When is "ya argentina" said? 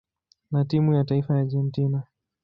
1.33-2.03